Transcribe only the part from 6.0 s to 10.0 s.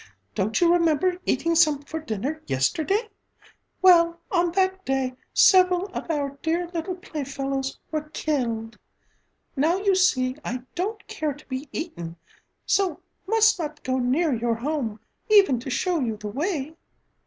our dear little playfellows were killed. Now you